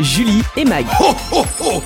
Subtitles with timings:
[0.00, 0.86] Julie et Mag.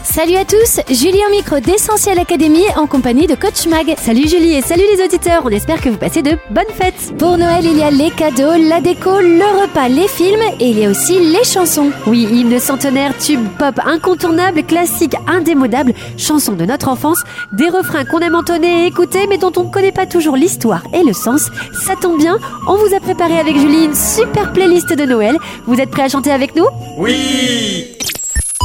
[0.03, 3.95] Salut à tous, Julie en micro d'Essentiel Académie en compagnie de Coach Mag.
[3.99, 7.17] Salut Julie et salut les auditeurs, on espère que vous passez de bonnes fêtes.
[7.19, 10.79] Pour Noël, il y a les cadeaux, la déco, le repas, les films et il
[10.79, 11.91] y a aussi les chansons.
[12.07, 18.21] Oui, hymne centenaire, tube pop incontournable, classique indémodable, chansons de notre enfance, des refrains qu'on
[18.21, 21.51] aime entonner et écouter mais dont on ne connaît pas toujours l'histoire et le sens.
[21.87, 22.37] Ça tombe bien,
[22.69, 25.37] on vous a préparé avec Julie une super playlist de Noël.
[25.67, 26.67] Vous êtes prêts à chanter avec nous?
[26.99, 27.97] Oui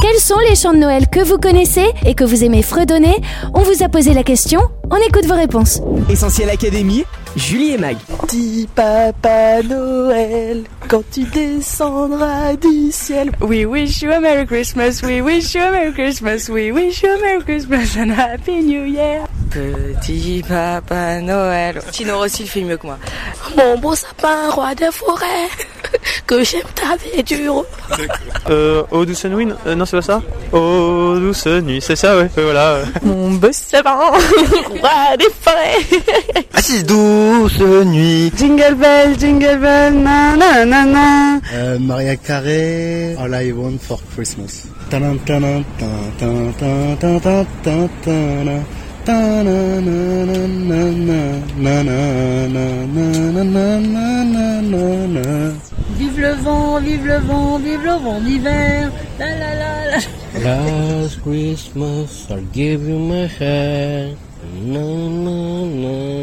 [0.00, 3.16] Quels sont les chants de Noël que vous connaissez et que vous aimez fredonner
[3.54, 5.80] On vous a posé la question, on écoute vos réponses.
[6.08, 7.04] Essentiel Académie.
[7.36, 7.96] Julie et Mag.
[8.22, 13.32] Petit Papa Noël, quand tu descendras du ciel.
[13.40, 17.10] We wish you a Merry Christmas, we wish you a Merry Christmas, we wish you
[17.10, 19.24] a Merry Christmas and Happy New Year.
[19.50, 21.80] Petit Papa Noël.
[21.92, 22.98] Tino Rossi le fait mieux que moi.
[23.56, 25.48] Mon beau sapin, roi des forêts,
[26.26, 27.64] que j'aime ta verdure.
[28.50, 32.28] Euh, oh douce nuit, euh, non c'est pas ça Oh douce nuit, c'est ça ouais,
[32.36, 32.66] voilà.
[32.74, 32.84] euh.
[33.02, 36.44] Mon beau sapin, roi des forêts.
[36.54, 41.40] Assise douce nuit Jingle bell, jingle bell, na na na na.
[41.54, 44.64] Euh, Maria Carey, All I Want for Christmas.
[55.98, 58.92] Vive le vent, vive le vent, vive le vent d'hiver.
[60.44, 64.16] Last Christmas, I'll give you my hand.
[64.62, 66.14] Na, na, na,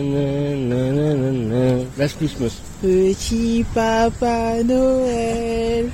[1.31, 2.53] na Last Christmas.
[2.81, 5.89] Petit Papa Noël,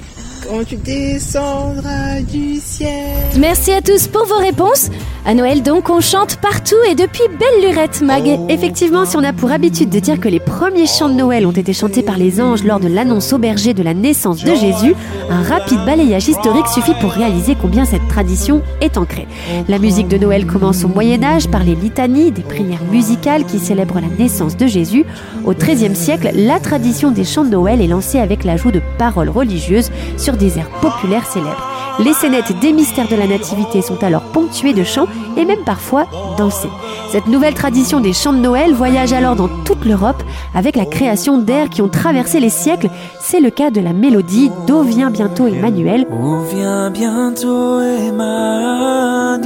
[0.47, 3.17] quand tu descendras du ciel.
[3.39, 4.91] Merci à tous pour vos réponses.
[5.23, 8.39] À Noël donc, on chante partout et depuis belle lurette, Mag.
[8.49, 11.51] Effectivement, si on a pour habitude de dire que les premiers chants de Noël ont
[11.51, 14.95] été chantés par les anges lors de l'annonce au berger de la naissance de Jésus,
[15.29, 19.27] un rapide balayage historique suffit pour réaliser combien cette tradition est ancrée.
[19.67, 23.59] La musique de Noël commence au Moyen Âge par les litanies, des prières musicales qui
[23.59, 25.05] célèbrent la naissance de Jésus.
[25.45, 29.29] Au XIIIe siècle, la tradition des chants de Noël est lancée avec l'ajout de paroles
[29.29, 31.70] religieuses sur des airs populaires célèbres.
[32.03, 35.05] Les scénettes des mystères de la Nativité sont alors ponctuées de chants
[35.37, 36.69] et même parfois dansées.
[37.11, 40.23] Cette nouvelle tradition des chants de Noël voyage alors dans toute l'Europe
[40.55, 42.89] avec la création d'airs qui ont traversé les siècles.
[43.19, 49.41] C'est le cas de la mélodie D'où vient bientôt Emmanuel Où vient bientôt Emmanuel?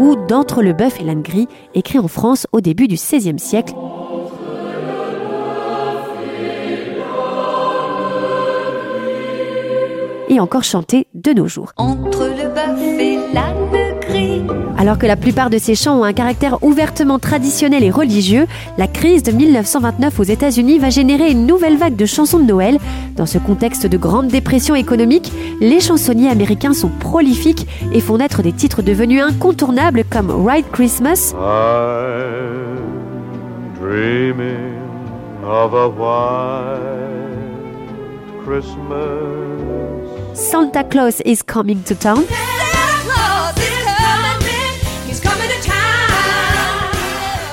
[0.00, 3.74] Ou D'entre le bœuf et l'âne gris, écrit en France au début du XVIe siècle.
[10.40, 11.72] Encore chanté de nos jours.
[11.76, 14.40] Entre le bœuf et l'âne gris.
[14.78, 18.46] Alors que la plupart de ces chants ont un caractère ouvertement traditionnel et religieux,
[18.78, 22.78] la crise de 1929 aux États-Unis va générer une nouvelle vague de chansons de Noël.
[23.16, 25.30] Dans ce contexte de grande dépression économique,
[25.60, 31.34] les chansonniers américains sont prolifiques et font naître des titres devenus incontournables comme White Christmas
[31.34, 32.78] I'm
[33.78, 34.78] dreaming
[35.44, 36.80] of a white
[38.42, 39.89] Christmas.
[40.34, 42.24] Santa Claus is Coming to Town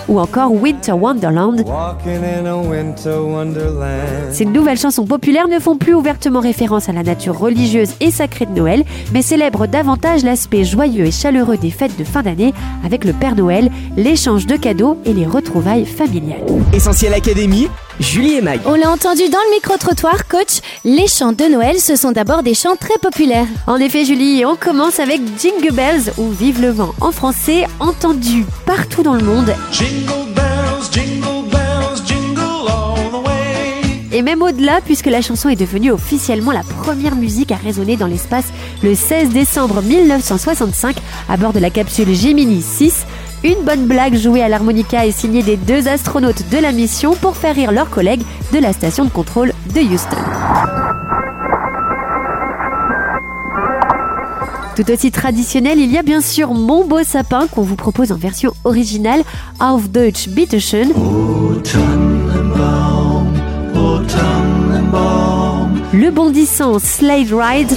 [0.08, 1.64] ou encore Winter Wonderland.
[1.66, 4.32] Walking in a winter wonderland.
[4.32, 8.46] Ces nouvelles chansons populaires ne font plus ouvertement référence à la nature religieuse et sacrée
[8.46, 12.54] de Noël, mais célèbrent davantage l'aspect joyeux et chaleureux des fêtes de fin d'année
[12.86, 16.46] avec le Père Noël, l'échange de cadeaux et les retrouvailles familiales.
[16.74, 17.68] Essentiel Académie.
[18.00, 18.60] Julie et Mag.
[18.66, 22.54] On l'a entendu dans le micro-trottoir, coach, les chants de Noël, ce sont d'abord des
[22.54, 23.48] chants très populaires.
[23.66, 28.46] En effet, Julie, on commence avec Jingle Bells ou Vive le vent en français, entendu
[28.66, 33.38] partout dans le monde Jingle bells, jingle bells, jingle all the way
[34.18, 38.08] et même au-delà puisque la chanson est devenue officiellement la première musique à résonner dans
[38.08, 38.46] l'espace
[38.82, 40.96] le 16 décembre 1965
[41.30, 43.06] à bord de la capsule Gemini 6.
[43.44, 47.38] Une bonne blague jouée à l'harmonica est signée des deux astronautes de la mission pour
[47.38, 50.18] faire rire leurs collègues de la station de contrôle de Houston.
[54.76, 58.16] Tout aussi traditionnel, il y a bien sûr Mon beau sapin qu'on vous propose en
[58.16, 59.24] version originale
[59.60, 60.90] Auf Deutsch Bitteschön.
[65.94, 67.76] Le bondissant Slade Ride.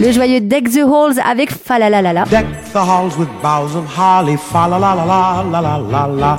[0.00, 2.24] Le joyeux Deck the Halls avec Falalalala.
[2.24, 4.36] Deck the halls with boughs of holly,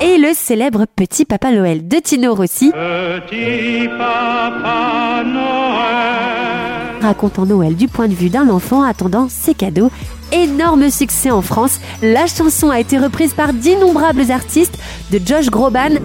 [0.02, 2.70] Et le célèbre Petit Papa Noël de Tino Rossi.
[2.72, 7.02] Petit Papa Noël.
[7.02, 9.90] Racontant Noël du point de vue d'un enfant attendant ses cadeaux
[10.32, 14.76] énorme succès en France, la chanson a été reprise par d'innombrables artistes,
[15.12, 15.96] de Josh Groban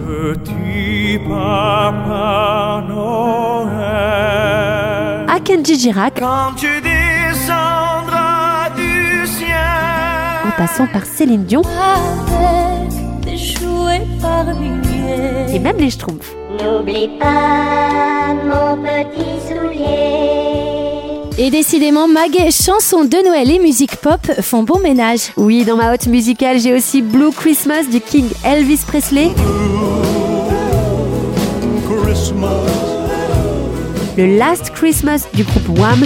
[5.28, 6.20] à Kenji Girac.
[10.56, 15.54] Passant par Céline Dion Avec des jouets par milliers.
[15.54, 16.34] et même les Schtroumpfs.
[16.62, 21.38] N'oublie pas mon petit soulier.
[21.38, 25.32] Et décidément, Mag, chansons de Noël et musique pop font bon ménage.
[25.36, 29.30] Oui, dans ma haute musicale, j'ai aussi Blue Christmas du King Elvis Presley,
[32.04, 32.48] Christmas.
[34.18, 36.04] le Last Christmas du groupe Wham,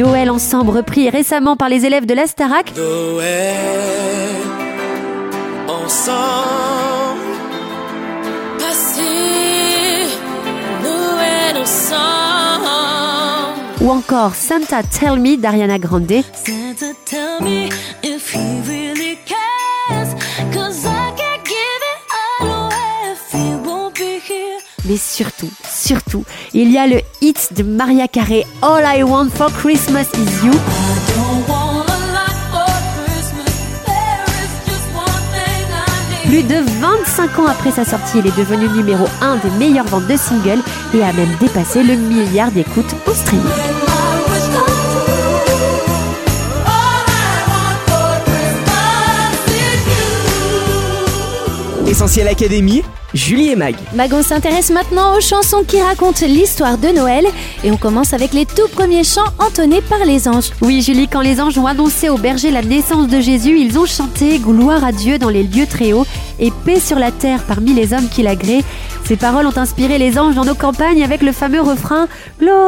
[0.00, 3.54] Noël ensemble repris récemment par les élèves de la Starac, Noël.
[5.68, 7.20] Ensemble.
[10.82, 12.00] Noël ensemble.
[13.82, 16.22] ou encore Santa Tell Me d'Ariana Grande.
[16.32, 17.68] Santa, tell me
[18.02, 18.79] if he
[24.90, 29.48] Mais surtout, surtout, il y a le hit de Maria Carey, All I Want for
[29.52, 30.52] Christmas is You.
[36.24, 40.08] Plus de 25 ans après sa sortie, il est devenu numéro 1 des meilleures ventes
[40.08, 43.46] de singles et a même dépassé le milliard d'écoutes au streaming.
[51.86, 52.82] Essentiel Académie,
[53.14, 53.74] Julie et Mag.
[53.94, 57.26] Magon s'intéresse maintenant aux chansons qui racontent l'histoire de Noël
[57.64, 60.50] et on commence avec les tout premiers chants entonnés par les anges.
[60.60, 63.86] Oui Julie, quand les anges ont annoncé aux bergers la naissance de Jésus, ils ont
[63.86, 66.06] chanté gloire à Dieu dans les lieux très hauts
[66.38, 68.62] et paix sur la terre parmi les hommes qui l'agréent.
[69.04, 72.06] Ces paroles ont inspiré les anges dans nos campagnes avec le fameux refrain
[72.38, 72.60] Gloria.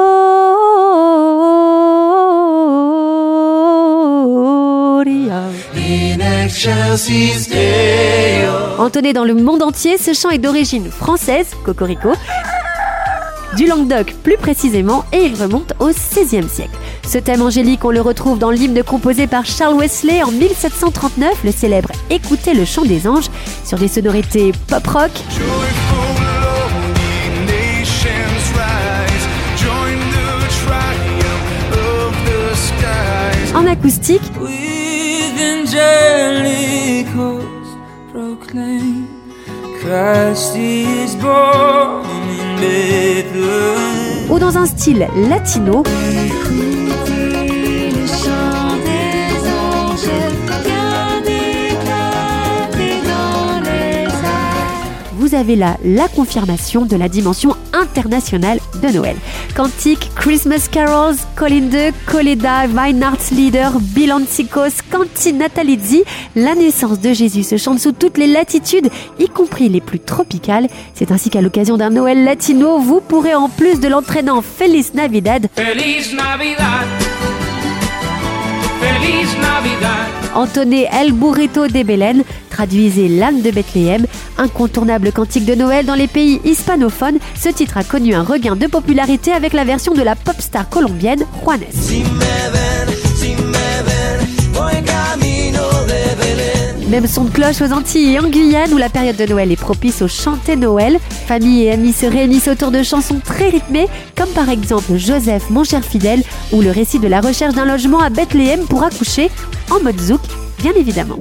[5.75, 8.72] In excelsis Deo.
[8.83, 12.09] Entonné dans le monde entier, ce chant est d'origine française, Cocorico,
[13.57, 16.77] du Languedoc plus précisément, et il remonte au XVIe siècle.
[17.07, 21.53] Ce thème angélique, on le retrouve dans l'hymne composé par Charles Wesley en 1739, le
[21.53, 23.31] célèbre Écoutez le chant des anges,
[23.65, 25.13] sur des sonorités pop-rock,
[33.55, 34.83] en acoustique, With
[44.31, 45.83] ou dans un style latino,
[55.23, 59.15] vous avez là la confirmation de la dimension internationale de Noël.
[59.55, 66.03] Cantiques, Christmas carols, Colinde, Coleda, Weihnachtslieder, Bilancicos, Canti Natalizzi,
[66.35, 68.89] la naissance de Jésus se chante sous toutes les latitudes,
[69.21, 70.67] y compris les plus tropicales.
[70.95, 75.47] C'est ainsi qu'à l'occasion d'un Noël latino, vous pourrez en plus de l'entraînant Feliz Navidad,
[75.55, 77.32] Feliz Navidad.
[78.83, 80.09] Feliz Navidad.
[80.35, 84.07] entonner El Burrito de Belén, traduisez l'âme de Bethléem,
[84.39, 87.19] incontournable cantique de Noël dans les pays hispanophones.
[87.41, 90.69] Ce titre a connu un regain de popularité avec la version de la pop star
[90.69, 91.63] colombienne Juanes.
[96.93, 99.57] Même son de cloche aux Antilles et en Guyane où la période de Noël est
[99.57, 100.99] propice au chanter Noël.
[101.27, 105.65] Famille et amis se réunissent autour de chansons très rythmées comme par exemple Joseph mon
[105.65, 106.23] cher fidèle
[106.53, 109.31] ou le récit de la recherche d'un logement à Bethléem pour accoucher
[109.71, 110.21] en mode zouk
[110.59, 111.17] bien évidemment.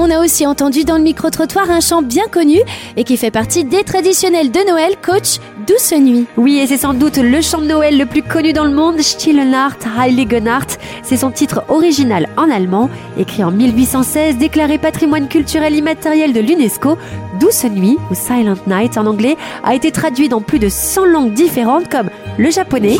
[0.00, 2.60] On a aussi entendu dans le micro-trottoir un chant bien connu
[2.96, 6.26] et qui fait partie des traditionnels de Noël, Coach Douce Nuit.
[6.36, 9.00] Oui, et c'est sans doute le chant de Noël le plus connu dans le monde,
[9.00, 10.68] Stillenart Heiligenart.
[11.02, 16.96] C'est son titre original en allemand, écrit en 1816, déclaré patrimoine culturel immatériel de l'UNESCO.
[17.40, 21.32] Douce Nuit, ou Silent Night en anglais, a été traduit dans plus de 100 langues
[21.32, 22.98] différentes comme le japonais,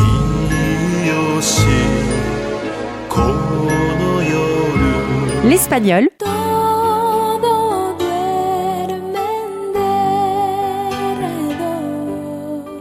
[5.44, 6.08] l'espagnol,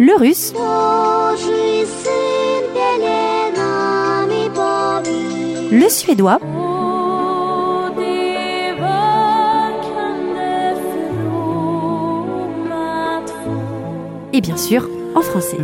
[0.07, 0.53] le russe.
[5.69, 6.39] Le suédois.
[14.31, 15.57] Et bien sûr, en français.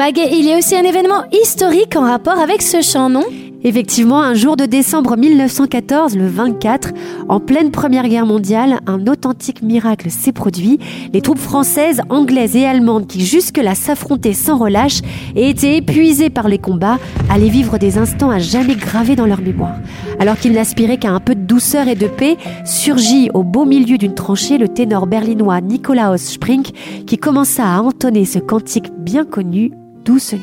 [0.00, 3.26] Mag, il y a aussi un événement historique en rapport avec ce chant, non?
[3.64, 6.94] Effectivement, un jour de décembre 1914, le 24,
[7.28, 10.78] en pleine Première Guerre mondiale, un authentique miracle s'est produit.
[11.12, 15.00] Les troupes françaises, anglaises et allemandes qui jusque-là s'affrontaient sans relâche
[15.36, 19.42] et étaient épuisées par les combats, allaient vivre des instants à jamais gravés dans leur
[19.42, 19.76] mémoire.
[20.18, 23.98] Alors qu'ils n'aspiraient qu'à un peu de douceur et de paix, surgit au beau milieu
[23.98, 29.72] d'une tranchée le ténor berlinois Nikolaus Sprink qui commença à entonner ce cantique bien connu,
[30.04, 30.40] Douce nuit.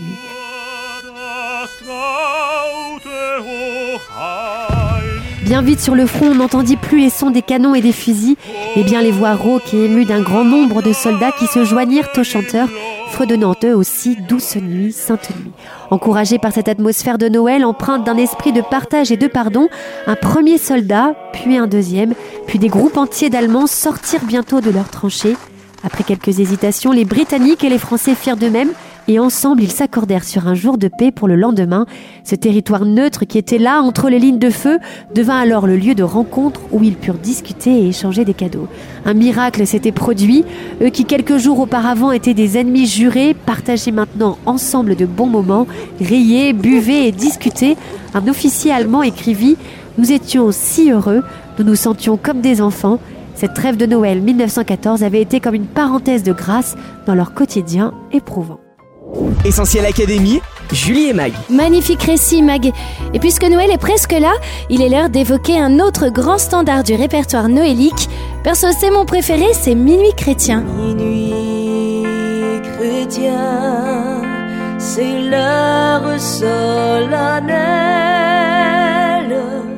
[5.44, 8.36] Bien vite sur le front, on n'entendit plus les sons des canons et des fusils,
[8.76, 12.10] mais bien les voix rauques et émues d'un grand nombre de soldats qui se joignirent
[12.18, 12.70] aux chanteurs,
[13.12, 15.52] fredonnant eux aussi Douce nuit, Sainte nuit.
[15.90, 19.70] Encouragés par cette atmosphère de Noël, empreinte d'un esprit de partage et de pardon,
[20.06, 22.14] un premier soldat, puis un deuxième,
[22.46, 25.38] puis des groupes entiers d'Allemands sortirent bientôt de leurs tranchées.
[25.84, 28.72] Après quelques hésitations, les Britanniques et les Français firent de même,
[29.08, 31.86] et ensemble ils s'accordèrent sur un jour de paix pour le lendemain.
[32.24, 34.80] Ce territoire neutre qui était là entre les lignes de feu
[35.14, 38.68] devint alors le lieu de rencontre où ils purent discuter et échanger des cadeaux.
[39.06, 40.44] Un miracle s'était produit,
[40.82, 45.68] eux qui quelques jours auparavant étaient des ennemis jurés partageaient maintenant ensemble de bons moments,
[46.00, 47.78] riaient, buvaient et discutaient.
[48.14, 49.58] Un officier allemand écrivit
[49.98, 51.24] Nous étions si heureux,
[51.58, 53.00] nous nous sentions comme des enfants.
[53.36, 57.94] Cette trêve de Noël 1914 avait été comme une parenthèse de grâce dans leur quotidien
[58.12, 58.60] éprouvant.
[59.46, 61.34] Essentiel Académie, Julie et Mag.
[61.50, 62.72] Magnifique récit, Mag.
[63.14, 64.34] Et puisque Noël est presque là,
[64.70, 68.10] il est l'heure d'évoquer un autre grand standard du répertoire noélique.
[68.44, 70.62] Perso, c'est mon préféré, c'est Minuit chrétien.
[70.62, 72.04] Minuit
[72.78, 74.22] chrétien,
[74.78, 77.47] c'est l'heure solennelle.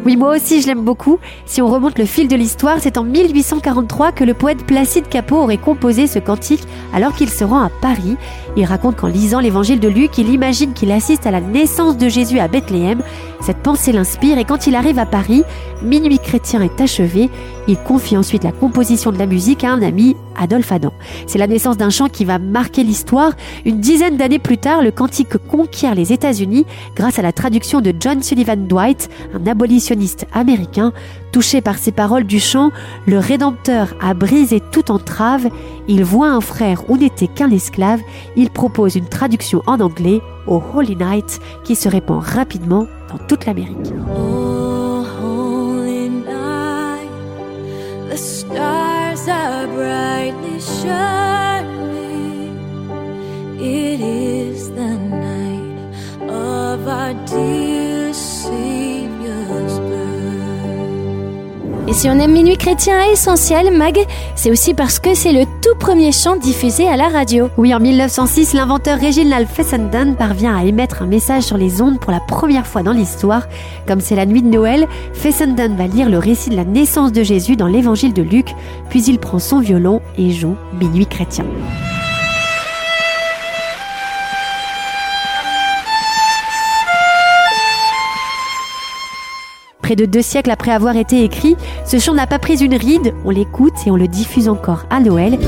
[0.06, 1.20] Oui, moi aussi je l'aime beaucoup.
[1.46, 5.36] Si on remonte le fil de l'histoire, c'est en 1843 que le poète Placide Capot
[5.36, 6.64] aurait composé ce cantique
[6.94, 8.16] alors qu'il se rend à Paris.
[8.56, 12.08] Il raconte qu'en lisant l'évangile de Luc, il imagine qu'il assiste à la naissance de
[12.08, 13.02] Jésus à Bethléem.
[13.42, 15.44] Cette pensée l'inspire et quand il arrive à Paris,
[15.82, 17.30] Minuit chrétien est achevé.
[17.68, 20.92] Il confie ensuite la composition de la musique à un ami, Adolphe Adam.
[21.26, 23.32] C'est la naissance d'un chant qui va marquer l'histoire.
[23.64, 26.66] Une dizaine d'années plus tard, le cantique conquiert les États-Unis
[26.96, 29.89] grâce à la traduction de John Sullivan Dwight, un abolitionniste
[30.34, 30.94] américain.
[31.32, 32.72] Touché par ces paroles du chant,
[33.06, 35.48] le Rédempteur a brisé toute entrave.
[35.88, 38.02] Il voit un frère où n'était qu'un esclave.
[38.36, 43.46] Il propose une traduction en anglais au Holy Night qui se répand rapidement dans toute
[43.46, 43.94] l'Amérique.
[44.16, 44.50] Oh,
[62.00, 64.00] si on aime Minuit chrétien essentiel, Mag,
[64.34, 67.50] c'est aussi parce que c'est le tout premier chant diffusé à la radio.
[67.58, 72.14] Oui, en 1906, l'inventeur Reginald Fessenden parvient à émettre un message sur les ondes pour
[72.14, 73.50] la première fois dans l'histoire.
[73.86, 77.22] Comme c'est la nuit de Noël, Fessenden va lire le récit de la naissance de
[77.22, 78.56] Jésus dans l'évangile de Luc,
[78.90, 81.44] puis il prend son violon et joue Minuit chrétien.
[89.90, 93.12] Près de deux siècles après avoir été écrit, ce chant n'a pas pris une ride,
[93.26, 95.40] on l'écoute et on le diffuse encore à Noël.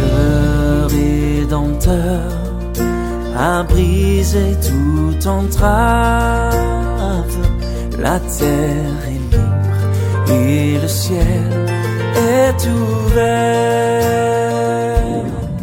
[7.99, 11.27] La terre est libre et le ciel
[12.15, 14.40] est ouvert.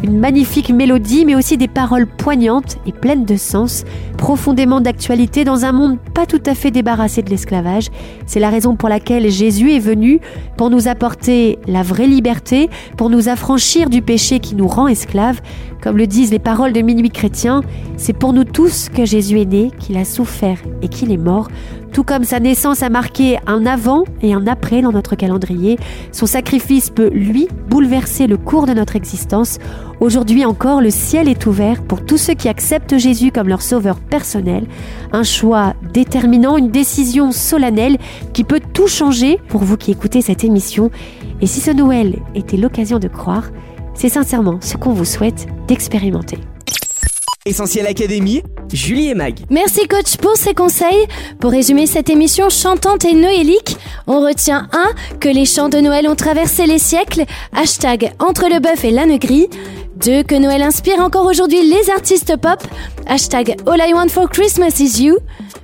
[0.01, 3.83] Une magnifique mélodie, mais aussi des paroles poignantes et pleines de sens,
[4.17, 7.89] profondément d'actualité dans un monde pas tout à fait débarrassé de l'esclavage.
[8.25, 10.21] C'est la raison pour laquelle Jésus est venu,
[10.55, 15.41] pour nous apporter la vraie liberté, pour nous affranchir du péché qui nous rend esclaves.
[15.81, 17.61] Comme le disent les paroles de Minuit chrétien,
[17.97, 21.49] c'est pour nous tous que Jésus est né, qu'il a souffert et qu'il est mort.
[21.93, 25.77] Tout comme sa naissance a marqué un avant et un après dans notre calendrier,
[26.11, 29.57] son sacrifice peut, lui, bouleverser le cours de notre existence.
[29.99, 33.99] Aujourd'hui encore, le ciel est ouvert pour tous ceux qui acceptent Jésus comme leur sauveur
[33.99, 34.67] personnel.
[35.11, 37.97] Un choix déterminant, une décision solennelle
[38.33, 40.91] qui peut tout changer pour vous qui écoutez cette émission.
[41.41, 43.49] Et si ce Noël était l'occasion de croire,
[43.95, 46.37] c'est sincèrement ce qu'on vous souhaite d'expérimenter.
[47.49, 49.39] Essentiel Académie, Julie et Mag.
[49.49, 51.07] Merci coach pour ces conseils.
[51.39, 53.75] Pour résumer cette émission chantante et noélique,
[54.05, 55.17] on retient 1.
[55.19, 57.23] Que les chants de Noël ont traversé les siècles.
[57.55, 59.49] Hashtag entre le bœuf et l'âne gris.
[59.95, 60.21] 2.
[60.21, 62.61] Que Noël inspire encore aujourd'hui les artistes pop.
[63.07, 65.17] Hashtag All I Want for Christmas is You.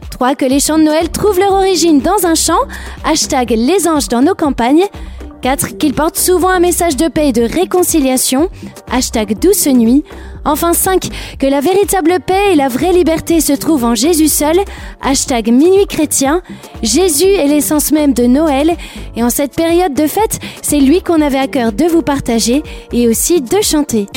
[0.09, 0.33] 3.
[0.33, 2.61] Que les chants de Noël trouvent leur origine dans un chant.
[3.03, 4.85] Hashtag Les anges dans nos campagnes.
[5.45, 5.77] 4.
[5.77, 8.49] Qu'il porte souvent un message de paix et de réconciliation.
[8.91, 10.03] Hashtag douce nuit.
[10.43, 11.07] Enfin 5.
[11.37, 14.55] Que la véritable paix et la vraie liberté se trouvent en Jésus seul.
[15.03, 16.41] Hashtag minuit chrétien.
[16.81, 18.75] Jésus est l'essence même de Noël.
[19.15, 22.63] Et en cette période de fête, c'est lui qu'on avait à cœur de vous partager
[22.91, 24.07] et aussi de chanter.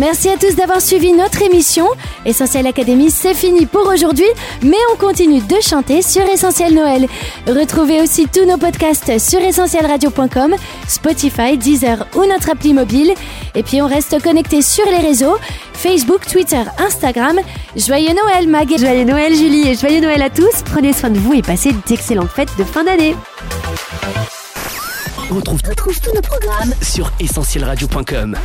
[0.00, 1.86] Merci à tous d'avoir suivi notre émission.
[2.24, 4.24] Essentiel Académie, c'est fini pour aujourd'hui,
[4.62, 7.06] mais on continue de chanter sur Essentiel Noël.
[7.46, 10.54] Retrouvez aussi tous nos podcasts sur essentielradio.com,
[10.88, 13.12] Spotify, Deezer ou notre appli mobile.
[13.54, 15.36] Et puis on reste connecté sur les réseaux
[15.74, 17.38] Facebook, Twitter, Instagram.
[17.76, 18.74] Joyeux Noël, Mag.
[18.78, 20.62] Joyeux Noël, Julie, et joyeux Noël à tous.
[20.64, 23.14] Prenez soin de vous et passez d'excellentes fêtes de fin d'année.
[25.30, 28.38] On retrouve, tous nos programmes sur essentielradio.com.